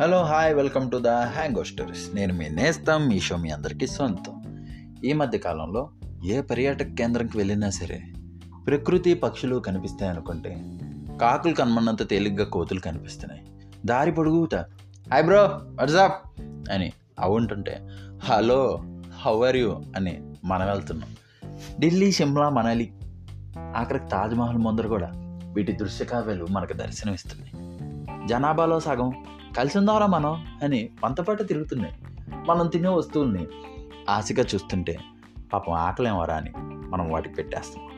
Hello 0.00 0.24
hi 0.24 0.56
welcome 0.56 0.90
to 0.90 0.96
the 0.96 1.08
Hango 1.08 1.64
stories 1.64 2.14
నేను 2.14 2.34
మీ 2.34 2.48
నేస్తాం 2.48 3.08
మీ 3.08 3.20
show 3.20 3.36
me 3.36 3.50
అందరికీ 3.50 3.86
సొంతం 3.86 4.34
ఈ 5.04 5.12
మధ్య 5.12 5.38
కాలంలో 5.38 5.90
ఏ 6.24 6.40
పర్యాటక 6.40 6.86
కేంద్రంకి 6.86 7.36
వెళ్ళినా 7.36 7.70
సరే 7.70 8.02
ప్రకృతి 8.66 9.14
పక్షులు 9.14 9.56
కనిపిస్తాయి 9.56 10.12
అనుకుంటే 10.12 10.78
కాకులు 11.20 11.54
కనమన్నంత 11.54 12.08
తేలిగ్గా 12.08 12.44
కోతులు 12.44 12.80
కనిపిస్తున్నాయి. 12.80 13.42
దారి 13.84 14.12
పొడుగుతా 14.12 14.64
హాయ్ 15.10 15.24
బ్రో 15.24 15.42
వాట్సాప్ 15.44 16.40
అని 16.70 16.92
అవుంటుంటే 17.18 17.88
హలో 18.24 18.84
హౌ 19.20 19.46
ఆర్ 19.46 19.56
యూ 19.56 19.82
అని 19.96 20.22
మనం 20.44 20.66
వెళ్తున్నాం. 20.66 21.10
ఢిల్లీ 21.80 22.12
షిమ్లా 22.12 22.48
మనాలి 22.48 22.92
ఆఖరికి 23.76 24.08
తాజ్మహల్ 24.08 24.58
ముందర 24.58 24.86
కూడా 24.86 25.10
వీటి 25.54 25.72
దృశ్య 25.72 26.04
కావ్యాలు 26.04 26.46
మనకు 26.50 26.72
దర్శనమిస్తున్నాయి. 26.72 27.52
జనాభాలో 28.28 28.80
సగం 28.80 29.12
కలిసి 29.58 29.78
ఉందారా 29.78 30.06
మనం 30.06 30.58
అని 30.62 30.90
పంతపాట 31.02 31.42
తిరుగుతున్నాయి. 31.42 31.94
మనం 32.48 32.66
తినే 32.66 32.88
వస్తువుల్ని 32.88 33.46
ఆశగా 34.08 34.44
చూస్తుంటే 34.54 34.98
పాపం 35.52 35.72
ఆకలేమరా 35.72 36.34
అని 36.34 36.52
మనం 36.88 37.10
వాటికి 37.10 37.34
పెట్టేస్తాం. 37.34 37.88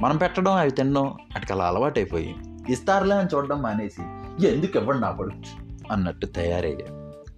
మనం 0.00 0.16
పెట్టడం 0.16 0.52
అవి 0.52 0.70
తినడం 0.70 1.04
వాటికి 1.04 1.52
అలా 1.52 1.64
అలవాటైపోయి 1.68 2.36
ఇస్తారులే 2.68 3.16
అని 3.16 3.28
చూడడం 3.34 3.62
మానేసి 3.62 4.02
ఎందుకు 4.48 4.78
ఇవ్వండి 4.78 5.02
నా 5.02 5.10
పడుచు 5.10 5.68
అన్నట్టు 5.92 6.26
తయారయ్యాయి 6.26 6.86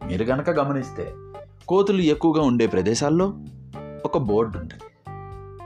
మీరు 0.06 0.24
కనుక 0.24 0.50
గమనిస్తే 0.50 1.14
కోతులు 1.68 2.00
ఎక్కువగా 2.00 2.42
ఉండే 2.42 2.66
ప్రదేశాల్లో 2.66 3.34
ఒక 4.04 4.18
బోర్డు 4.18 4.58
ఉంటుంది. 4.58 4.84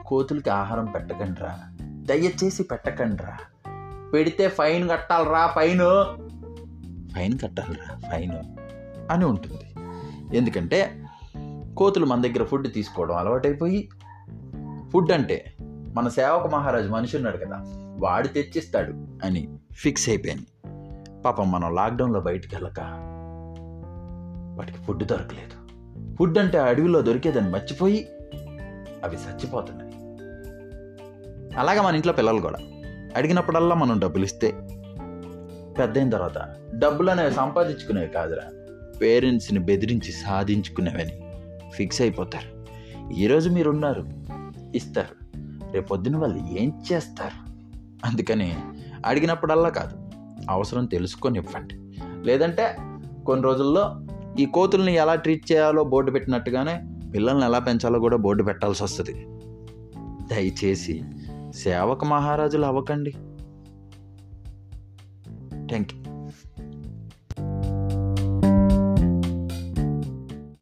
కోతులకి 0.07 0.51
ఆహారం 0.51 0.85
పెట్టకండిరా 0.85 1.59
దయచేసి 1.83 2.63
పెట్టకండిరా. 2.63 3.37
పెడితే 4.13 4.49
ఫైన్ 4.49 4.91
కట్టాలరా 4.91 5.47
ఫైన్? 5.47 5.81
ఫైన్ 7.15 7.39
కట్టాలరా 7.39 8.11
ఫైన్. 8.11 8.33
అని 9.11 9.25
ఉంటుంది. 9.25 9.75
ఎందుకంటే 10.37 11.05
కోతులు 11.77 12.07
మన 12.07 12.23
దగ్గర 12.23 12.45
ఫుడ్ 12.45 12.73
తీసుకోవడం 12.73 13.17
అలవాటైపోయి 13.17 13.89
ఫుడ్ 14.93 15.13
అంటే 15.13 15.55
మన 15.95 16.09
సేవక 16.09 16.47
మహారాజు 16.47 16.89
మనిషి 16.89 17.17
ఉన్నాడు 17.17 17.37
కదా 17.37 17.65
వాడు 17.99 18.29
తెచ్చిస్తాడు 18.29 18.93
అని 19.27 19.59
ఫిక్స్ 19.73 20.09
అయిపోయింది. 20.09 20.47
పాపం 21.23 21.53
మనం 21.53 21.75
లాక్డౌన్లో 21.75 22.21
బయటికి 22.21 22.55
వెళ్ళక 22.55 22.81
వాటికి 24.59 24.79
ఫుడ్ 24.79 25.05
దొరకలేదు. 25.05 25.65
ఫుడ్ 26.17 26.39
అంటే 26.39 26.59
అడవిలో 26.59 27.01
దొరికేదని 27.01 27.51
మర్చిపోయి 27.51 28.09
అవి 29.05 29.17
చచ్చిపోతున్నాయి. 29.17 29.95
అలాగే 31.59 31.81
మన 31.81 31.95
ఇంట్లో 31.95 32.13
పిల్లలు 32.13 32.41
కూడా. 32.41 32.59
అడిగినప్పుడల్లా 33.17 33.75
మనం 33.75 33.99
డబ్బులు 33.99 34.25
ఇస్తే 34.25 34.49
పెద్ద 35.79 35.99
అయిన 35.99 36.11
తర్వాత 36.11 36.57
డబ్బులు 36.75 37.11
అనేవి 37.11 37.35
సంపాదించుకునేవి 37.35 38.09
కాదురా. 38.09 38.43
పేరెంట్స్ని 39.01 39.59
బెదిరించి 39.59 40.13
సాధించుకునేవని 40.13 41.13
ఫిక్స్ 41.71 42.03
అయిపోతారు. 42.03 42.67
ఈరోజు 43.13 43.51
మీరు 43.51 43.71
ఉన్నారు 43.71 44.07
ఇస్తారు. 44.75 45.39
రేపొద్దున 45.73 46.17
వాళ్ళు 46.17 46.59
ఏం 46.59 46.83
చేస్తారు? 46.93 47.51
అందుకని 48.07 48.57
అడిగినప్పుడల్లా 49.07 49.69
కాదు 49.69 49.97
అవసరం 50.51 50.87
తెలుసుకొని 50.87 51.39
ఇవ్వండి. 51.39 51.75
లేదంటే 52.27 52.77
కొన్ని 53.27 53.45
రోజుల్లో 53.45 54.01
ఈ 54.39 54.47
కోతుల్ని 54.47 54.95
ఎలా 54.95 55.15
ట్రీట్ 55.15 55.53
చేయాలో 55.53 55.85
బోర్డు 55.85 56.11
పెట్టినట్టుగానే 56.11 56.83
పిల్లల్ని 57.15 57.45
ఎలా 57.45 57.59
పెంచాలో 57.59 57.99
కూడా 57.99 58.17
బోర్డు 58.17 58.43
పెట్టాల్సి 58.43 58.85
వస్తుంది 58.85 59.27
దయచేసి 60.35 61.03
సేవక 61.55 62.05
మహారాజులు 62.05 62.65
అవ్వకండి. 62.65 63.13
Thank 65.75 65.93
you 65.95 66.04